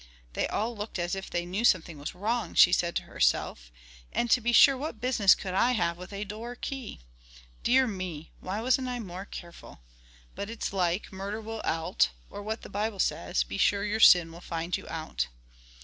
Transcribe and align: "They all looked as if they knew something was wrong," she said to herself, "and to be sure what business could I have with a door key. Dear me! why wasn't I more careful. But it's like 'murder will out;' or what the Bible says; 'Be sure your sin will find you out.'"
"They 0.33 0.47
all 0.47 0.75
looked 0.75 0.97
as 0.97 1.13
if 1.13 1.29
they 1.29 1.45
knew 1.45 1.63
something 1.63 1.99
was 1.99 2.15
wrong," 2.15 2.55
she 2.55 2.71
said 2.71 2.95
to 2.95 3.03
herself, 3.03 3.71
"and 4.11 4.31
to 4.31 4.41
be 4.41 4.51
sure 4.51 4.75
what 4.75 4.99
business 4.99 5.35
could 5.35 5.53
I 5.53 5.73
have 5.73 5.95
with 5.95 6.11
a 6.11 6.23
door 6.23 6.55
key. 6.55 7.01
Dear 7.61 7.85
me! 7.85 8.31
why 8.39 8.61
wasn't 8.61 8.87
I 8.87 8.97
more 8.99 9.25
careful. 9.25 9.81
But 10.33 10.49
it's 10.49 10.73
like 10.73 11.13
'murder 11.13 11.39
will 11.39 11.61
out;' 11.63 12.09
or 12.31 12.41
what 12.41 12.63
the 12.63 12.67
Bible 12.69 12.97
says; 12.97 13.43
'Be 13.43 13.59
sure 13.59 13.85
your 13.85 13.99
sin 13.99 14.31
will 14.31 14.41
find 14.41 14.75
you 14.75 14.87
out.'" 14.89 15.27